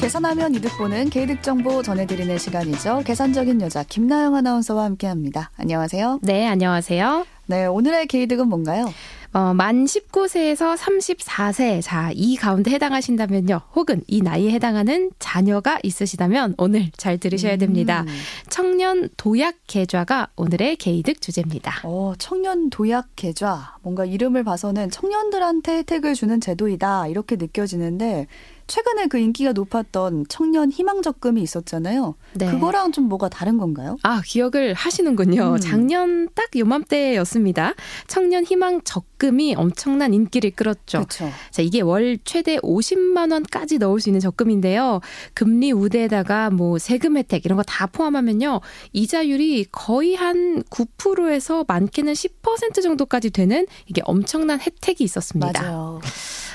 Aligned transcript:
계산하면 0.00 0.54
이득 0.54 0.76
보는 0.78 1.10
개이득 1.10 1.42
정보 1.42 1.82
전해드리는 1.82 2.38
시간이죠. 2.38 3.02
계산적인 3.04 3.60
여자 3.60 3.82
김나영 3.82 4.34
아나운서와 4.36 4.84
함께합니다. 4.84 5.50
안녕하세요. 5.56 6.20
네, 6.22 6.46
안녕하세요. 6.46 7.26
네, 7.46 7.66
오늘의 7.66 8.06
개이득은 8.06 8.48
뭔가요? 8.48 8.86
어, 9.32 9.52
만 9.52 9.84
19세에서 9.84 10.76
34세. 10.76 11.82
자, 11.82 12.10
이 12.14 12.36
가운데 12.36 12.70
해당하신다면요. 12.70 13.60
혹은 13.74 14.02
이 14.06 14.22
나이에 14.22 14.50
해당하는 14.52 15.10
자녀가 15.18 15.78
있으시다면 15.82 16.54
오늘 16.56 16.90
잘 16.96 17.18
들으셔야 17.18 17.56
됩니다. 17.56 18.04
음. 18.06 18.14
청년 18.48 19.08
도약 19.16 19.56
계좌가 19.66 20.28
오늘의 20.36 20.76
개이득 20.76 21.20
주제입니다. 21.20 21.80
어, 21.84 22.14
청년 22.18 22.70
도약 22.70 23.08
계좌. 23.16 23.76
뭔가 23.82 24.06
이름을 24.06 24.44
봐서는 24.44 24.90
청년들한테 24.90 25.78
혜택을 25.78 26.14
주는 26.14 26.40
제도이다. 26.40 27.08
이렇게 27.08 27.36
느껴지는데 27.36 28.26
최근에 28.68 29.06
그 29.08 29.18
인기가 29.18 29.52
높았던 29.52 30.26
청년 30.28 30.70
희망 30.70 31.02
적금이 31.02 31.42
있었잖아요. 31.42 32.14
네. 32.34 32.50
그거랑 32.50 32.92
좀 32.92 33.04
뭐가 33.04 33.28
다른 33.28 33.56
건가요? 33.58 33.96
아, 34.02 34.20
기억을 34.24 34.74
하시는군요. 34.74 35.54
음. 35.54 35.56
작년 35.58 36.28
딱 36.34 36.50
요맘때였습니다. 36.56 37.74
청년 38.06 38.44
희망 38.44 38.82
적금이 38.82 39.54
엄청난 39.56 40.12
인기를 40.14 40.50
끌었죠. 40.52 41.00
그쵸. 41.00 41.30
자, 41.50 41.62
이게 41.62 41.80
월 41.80 42.18
최대 42.24 42.58
50만 42.58 43.32
원까지 43.32 43.78
넣을 43.78 44.00
수 44.00 44.08
있는 44.10 44.20
적금인데요. 44.20 45.00
금리 45.34 45.72
우대에다가 45.72 46.50
뭐 46.50 46.78
세금 46.78 47.16
혜택 47.16 47.44
이런 47.44 47.56
거 47.56 47.62
다 47.66 47.86
포함하면요. 47.86 48.60
이자율이 48.92 49.66
거의 49.72 50.14
한 50.14 50.62
9%에서 50.70 51.64
많게는 51.68 52.12
10% 52.12 52.82
정도까지 52.82 53.30
되는 53.30 53.66
이게 53.86 54.00
엄청난 54.04 54.60
혜택이 54.60 55.04
있었습니다. 55.04 55.62
맞아요. 55.62 56.00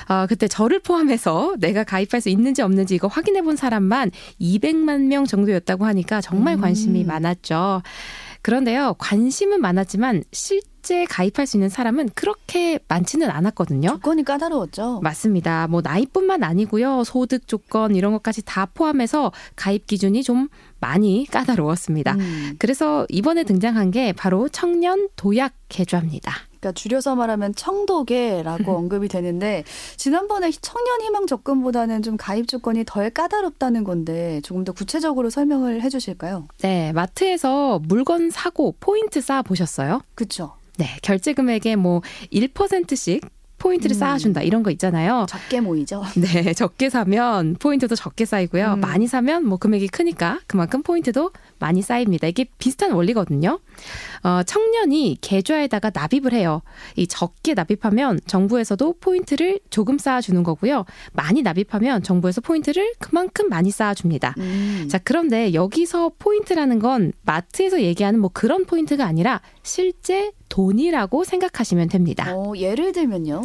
아, 0.06 0.26
그때 0.26 0.48
저를 0.48 0.80
포함해서 0.80 1.54
내가 1.58 1.84
가입할 1.84 2.20
수 2.20 2.28
있는지 2.28 2.62
없는지 2.62 2.94
이거 2.94 3.08
확인해 3.08 3.42
본 3.42 3.56
사람만 3.56 4.10
200만 4.40 5.06
명 5.06 5.24
정도였다고 5.24 5.84
하니까 5.84 6.20
정말 6.20 6.56
관심이 6.58 7.02
음. 7.02 7.06
많았죠. 7.06 7.82
그런데요, 8.42 8.94
관심은 8.98 9.62
많았지만 9.62 10.22
실제 10.30 11.06
가입할 11.06 11.46
수 11.46 11.56
있는 11.56 11.70
사람은 11.70 12.10
그렇게 12.14 12.78
많지는 12.88 13.30
않았거든요. 13.30 13.88
조건이 13.88 14.22
까다로웠죠. 14.22 15.00
맞습니다. 15.02 15.66
뭐 15.68 15.80
나이뿐만 15.82 16.42
아니고요, 16.42 17.04
소득 17.04 17.48
조건 17.48 17.94
이런 17.96 18.12
것까지 18.12 18.42
다 18.44 18.66
포함해서 18.66 19.32
가입 19.56 19.86
기준이 19.86 20.22
좀 20.22 20.48
많이 20.84 21.26
까다로웠습니다. 21.30 22.12
음. 22.12 22.56
그래서 22.58 23.06
이번에 23.08 23.44
등장한 23.44 23.90
게 23.90 24.12
바로 24.12 24.50
청년 24.50 25.08
도약 25.16 25.54
계좌입니다. 25.70 26.34
그러니까 26.60 26.72
줄여서 26.72 27.14
말하면 27.14 27.54
청도계라고 27.54 28.72
언급이 28.76 29.08
되는데 29.08 29.64
지난번에 29.96 30.50
청년 30.60 31.00
희망 31.00 31.26
접근보다는 31.26 32.02
좀 32.02 32.18
가입 32.18 32.48
조건이 32.48 32.84
덜 32.86 33.08
까다롭다는 33.08 33.82
건데 33.84 34.42
조금 34.44 34.64
더 34.64 34.72
구체적으로 34.72 35.30
설명을 35.30 35.80
해 35.80 35.88
주실까요? 35.88 36.48
네, 36.60 36.92
마트에서 36.92 37.80
물건 37.82 38.28
사고 38.28 38.74
포인트 38.78 39.22
쌓아 39.22 39.40
보셨어요? 39.40 40.02
그렇죠. 40.14 40.52
네, 40.76 40.86
결제 41.00 41.32
금액의 41.32 41.76
뭐 41.76 42.02
1%씩 42.30 43.22
포인트를 43.64 43.96
음. 43.96 43.98
쌓아준다 43.98 44.42
이런 44.42 44.62
거 44.62 44.70
있잖아요. 44.70 45.24
적게 45.26 45.62
모이죠. 45.62 46.04
네, 46.20 46.52
적게 46.52 46.90
사면 46.90 47.56
포인트도 47.58 47.96
적게 47.96 48.26
쌓이고요. 48.26 48.74
음. 48.74 48.80
많이 48.80 49.06
사면 49.06 49.46
뭐 49.46 49.56
금액이 49.56 49.88
크니까 49.88 50.40
그만큼 50.46 50.82
포인트도 50.82 51.30
많이 51.58 51.80
쌓입니다. 51.80 52.26
이게 52.26 52.44
비슷한 52.58 52.92
원리거든요. 52.92 53.58
어, 54.22 54.42
청년이 54.42 55.16
계좌에다가 55.22 55.90
납입을 55.94 56.34
해요. 56.34 56.60
이 56.96 57.06
적게 57.06 57.54
납입하면 57.54 58.20
정부에서도 58.26 58.96
포인트를 59.00 59.60
조금 59.70 59.96
쌓아주는 59.96 60.42
거고요. 60.42 60.84
많이 61.14 61.40
납입하면 61.40 62.02
정부에서 62.02 62.42
포인트를 62.42 62.92
그만큼 62.98 63.48
많이 63.48 63.70
쌓아줍니다. 63.70 64.34
음. 64.38 64.88
자, 64.90 64.98
그런데 65.02 65.54
여기서 65.54 66.12
포인트라는 66.18 66.80
건 66.80 67.12
마트에서 67.22 67.80
얘기하는 67.80 68.20
뭐 68.20 68.30
그런 68.32 68.66
포인트가 68.66 69.06
아니라 69.06 69.40
실제 69.62 70.32
돈이라고 70.54 71.24
생각하시면 71.24 71.88
됩니다. 71.88 72.32
어, 72.32 72.52
예를 72.56 72.92
들면요? 72.92 73.42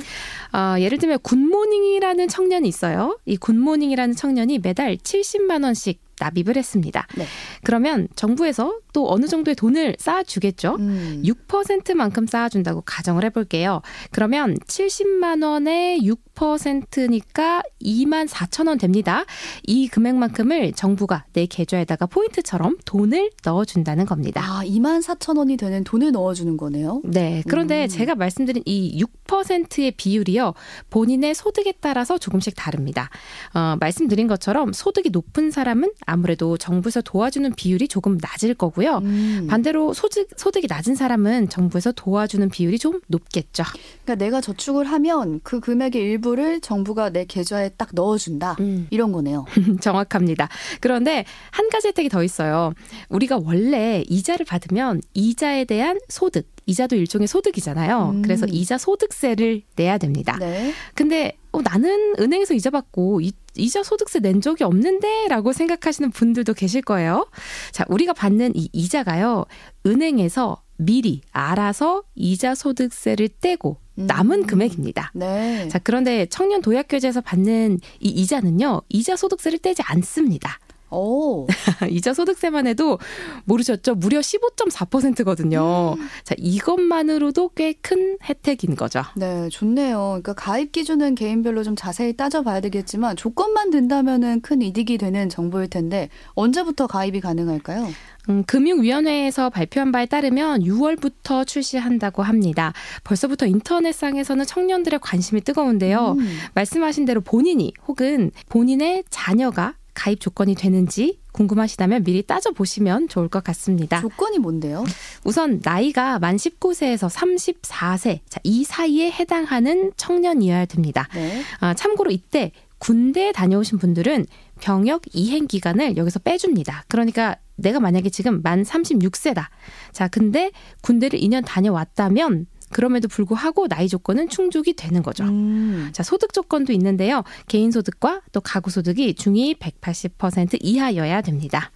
어, 0.54 0.76
예를 0.80 1.00
들면 1.00 1.18
굿모닝이라는 1.24 2.28
청년이 2.28 2.68
있어요. 2.68 3.18
이 3.26 3.36
굿모닝이라는 3.36 4.16
청년이 4.16 4.60
매달 4.60 4.96
70만 4.96 5.64
원씩 5.64 6.00
납입을 6.20 6.56
했습니다. 6.56 7.08
네. 7.16 7.26
그러면 7.64 8.08
정부에서 8.16 8.80
또 8.94 9.12
어느 9.12 9.28
정도의 9.28 9.56
돈을 9.56 9.96
쌓아주겠죠. 10.00 10.76
음. 10.80 11.24
6%만큼 11.26 12.28
쌓아준다고 12.28 12.82
가정을 12.82 13.24
해볼게요. 13.26 13.82
그러면 14.12 14.56
70만 14.68 15.44
원에 15.44 16.00
6%니까 16.00 17.62
2만 17.84 18.28
4천 18.28 18.68
원 18.68 18.78
됩니다. 18.78 19.26
이 19.64 19.88
금액만큼을 19.88 20.74
정부가 20.74 21.26
내 21.34 21.46
계좌에다가 21.46 22.06
포인트처럼 22.08 22.78
돈을 22.86 23.32
넣어준다는 23.44 24.06
겁니다. 24.06 24.42
아, 24.44 24.64
2만 24.64 25.04
4천 25.04 25.38
원이 25.38 25.58
되는 25.58 25.84
돈을 25.84 26.12
넣어주는 26.12 26.58
거네요. 26.58 27.02
네. 27.04 27.44
그런데 27.48 27.84
음. 27.84 27.88
제가 27.88 28.16
말씀드린 28.16 28.64
이 28.66 29.04
6%의 29.28 29.92
비율이요. 29.92 30.54
본인의 30.90 31.36
소득에 31.36 31.74
따라서 31.80 32.18
조금씩 32.18 32.56
다릅니다. 32.56 33.10
어, 33.54 33.76
말씀드린 33.80 34.28
것처럼 34.28 34.74
소득이 34.74 35.10
높은 35.10 35.52
사람은 35.52 35.92
아무래도 36.10 36.58
정부에서 36.58 37.02
도와주는 37.02 37.54
비율이 37.54 37.88
조금 37.88 38.18
낮을 38.20 38.56
거고요. 38.56 38.98
음. 39.04 39.48
반대로 39.50 39.94
소득, 39.94 40.28
소득이 40.36 40.68
낮은 40.68 40.96
사람은 40.96 41.50
정부에서 41.50 41.92
도와주는 41.92 42.50
비율이 42.50 42.80
좀 42.80 43.00
높겠죠. 43.08 43.64
그러니까 44.04 44.16
내가 44.16 44.42
저축을 44.42 44.86
하면 44.86 45.40
그 45.44 45.60
금액의 45.60 46.02
일부를 46.02 46.62
정부가 46.62 47.12
내 47.12 47.26
계좌에 47.26 47.70
딱 47.70 47.90
넣어준다. 47.94 48.56
음. 48.60 48.88
이런 48.90 49.12
거네요. 49.12 49.46
정확합니다. 49.82 50.50
그런데 50.82 51.26
한 51.52 51.70
가지 51.70 51.90
혜택이 51.90 52.10
더 52.10 52.24
있어요. 52.24 52.74
우리가 53.10 53.40
원래 53.44 54.04
이자를 54.10 54.46
받으면 54.46 55.02
이자에 55.14 55.66
대한 55.66 56.00
소득, 56.10 56.48
이자도 56.66 56.96
일종의 56.96 57.28
소득이잖아요. 57.28 58.12
음. 58.16 58.22
그래서 58.24 58.48
이자 58.48 58.78
소득세를 58.78 59.62
내야 59.76 59.98
됩니다. 59.98 60.38
네. 60.40 60.74
근데 60.96 61.38
어, 61.52 61.62
나는 61.62 62.14
은행에서 62.20 62.54
이자 62.54 62.70
받고 62.70 63.22
이, 63.22 63.32
이자 63.60 63.84
소득세 63.84 64.20
낸 64.20 64.42
적이 64.42 64.64
없는데 64.64 65.28
라고 65.28 65.54
생각하시는 65.54 66.12
분들도 66.12 66.54
계실 66.54 66.82
거예요. 66.82 67.28
자, 67.72 67.86
우리가 67.90 68.14
받는 68.14 68.56
이 68.56 68.70
이자가요. 68.74 69.46
은행에서 69.86 70.62
미리 70.78 71.22
알아서 71.32 72.04
이자 72.16 72.56
소득세를 72.56 73.30
떼고 73.42 73.78
남은 73.96 74.44
음. 74.44 74.48
금액입니다. 74.48 75.12
네. 75.14 75.68
자, 75.68 75.78
그런데 75.80 76.26
청년 76.28 76.62
도약 76.62 76.88
교재에서 76.88 77.22
받는 77.22 77.80
이 78.00 78.08
이자는요. 78.08 78.82
이자 78.88 79.16
소득세를 79.18 79.60
떼지 79.60 79.82
않습니다. 79.84 80.60
오. 80.92 81.48
이자 81.90 82.14
소득세만 82.14 82.68
해도 82.68 83.00
모르셨죠? 83.46 83.96
무려 83.96 84.20
15.4%거든요. 84.20 85.96
음. 85.98 86.08
자, 86.24 86.36
이것만으로도 86.38 87.50
꽤 87.56 87.74
큰 87.82 88.18
혜택인 88.24 88.76
거죠. 88.76 89.02
네, 89.16 89.48
좋네요. 89.50 90.20
그러니까 90.22 90.34
가입 90.34 90.72
기준은 90.72 91.16
개인별로 91.16 91.64
좀 91.64 91.76
자세히 91.76 92.14
따져봐야 92.14 92.60
되겠지만 92.62 93.16
조건만 93.16 93.70
된다면은 93.70 94.42
큰 94.42 94.62
이득이 94.62 94.98
되는 94.98 95.30
정보일 95.30 95.70
텐데 95.70 96.10
언제부터 96.34 96.88
가입이 96.88 97.22
가능할까요? 97.22 97.88
음, 98.30 98.44
금융위원회에서 98.44 99.50
발표한 99.50 99.92
바에 99.92 100.06
따르면 100.06 100.62
6월부터 100.64 101.48
출시한다고 101.48 102.22
합니다. 102.22 102.74
벌써부터 103.04 103.46
인터넷상에서는 103.46 104.46
청년들의 104.46 105.00
관심이 105.02 105.42
뜨거운데요. 105.42 106.16
음. 106.20 106.38
말씀하신 106.54 107.06
대로 107.06 107.22
본인이 107.22 107.74
혹은 107.88 108.32
본인의 108.50 109.06
자녀가 109.10 109.76
가입 110.00 110.22
조건이 110.22 110.56
되는지 110.56 111.20
궁금하시다면 111.34 112.06
미리 112.06 112.24
따져보시면 112.24 113.10
좋을 113.10 113.28
것 113.28 113.44
같습니다. 113.44 114.00
조건이 114.00 114.40
뭔데요? 114.40 114.86
우선 115.26 115.60
나이가 115.62 116.20
만 116.20 116.38
19세에서 116.38 117.10
34세, 117.14 118.20
자, 118.30 118.40
이 118.44 118.64
사이에 118.64 119.12
해당하는 119.12 119.92
청년이어야 119.98 120.68
됩니다. 120.68 121.10
네. 121.14 121.44
아, 121.60 121.74
참고로 121.74 122.12
이때 122.12 122.54
군대 122.78 123.34
다녀오신 123.34 123.78
분들은 123.78 124.26
병역 124.62 125.02
이행 125.12 125.48
기간을 125.48 125.98
여기서 125.98 126.20
빼줍니다. 126.20 126.86
그러니까 126.88 127.36
내가 127.58 127.82
만약에 127.82 128.10
지금 128.10 128.42
만 128.42 128.64
36세다. 128.64 129.48
자, 129.92 130.08
근데 130.08 130.52
군대를 130.82 131.20
2년 131.20 131.44
다녀왔다면 131.46 132.46
그럼에도 132.72 133.08
불구하고 133.08 133.68
나이 133.68 133.88
조건은 133.88 134.30
충족이 134.30 134.74
되는 134.74 135.04
거죠. 135.04 135.24
음. 135.24 135.90
자, 135.92 136.04
소득 136.04 136.34
조건도 136.34 136.74
있는데요. 136.74 137.24
개인 137.48 137.72
소득과 137.72 138.22
또 138.32 138.42
가구 138.42 138.70
소득이 138.70 139.16
중위 139.16 139.56
180% 139.56 140.58
이하여야 140.62 141.22
됩니다. 141.22 141.72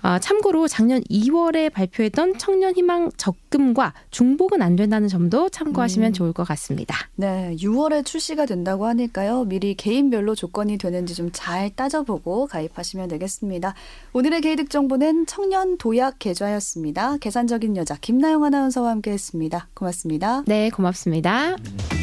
아, 0.00 0.18
참고로 0.18 0.66
작년 0.68 1.02
2월에 1.02 1.72
발표했던 1.72 2.38
청년 2.38 2.74
희망 2.74 3.10
적금과 3.16 3.92
중복은 4.10 4.62
안 4.62 4.76
된다는 4.76 5.08
점도 5.08 5.50
참고하시면 5.50 6.10
음. 6.10 6.12
좋을 6.12 6.32
것 6.32 6.46
같습니다. 6.48 6.96
네, 7.16 7.54
6월에 7.60 8.04
출시가 8.04 8.46
된다고 8.46 8.86
하니까요. 8.86 9.44
미리 9.44 9.74
개인별로 9.74 10.34
조건이 10.34 10.78
되는지 10.78 11.14
좀 11.14 11.34
잘 11.34 11.68
따져보고 11.74 12.46
가입하시면 12.46 13.08
되겠습니다. 13.08 13.74
오늘의 14.12 14.40
개이득 14.40 14.70
정보는 14.70 15.26
청년 15.26 15.76
도약 15.76 16.18
계좌였습니다. 16.18 17.18
계산적인 17.18 17.76
여자 17.76 17.96
김나영 18.00 18.44
아나운서와 18.44 18.90
함께했습니다. 18.90 19.68
고맙습니다. 19.74 20.44
네, 20.46 20.70
고맙습니다. 20.70 21.56
음. 21.56 21.93